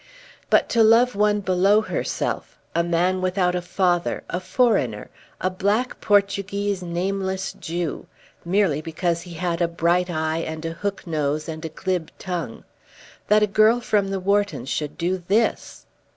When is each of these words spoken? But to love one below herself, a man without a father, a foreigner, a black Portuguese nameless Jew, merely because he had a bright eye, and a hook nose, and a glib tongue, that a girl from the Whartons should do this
But 0.49 0.67
to 0.69 0.81
love 0.81 1.15
one 1.15 1.41
below 1.41 1.81
herself, 1.81 2.57
a 2.73 2.83
man 2.83 3.21
without 3.21 3.53
a 3.53 3.61
father, 3.61 4.23
a 4.31 4.39
foreigner, 4.39 5.11
a 5.39 5.51
black 5.51 6.01
Portuguese 6.01 6.81
nameless 6.81 7.53
Jew, 7.53 8.07
merely 8.43 8.81
because 8.81 9.21
he 9.21 9.35
had 9.35 9.61
a 9.61 9.67
bright 9.67 10.09
eye, 10.09 10.39
and 10.39 10.65
a 10.65 10.71
hook 10.73 11.05
nose, 11.05 11.47
and 11.47 11.63
a 11.65 11.69
glib 11.69 12.09
tongue, 12.17 12.63
that 13.27 13.43
a 13.43 13.45
girl 13.45 13.79
from 13.79 14.07
the 14.07 14.19
Whartons 14.19 14.69
should 14.69 14.97
do 14.97 15.21
this 15.27 15.85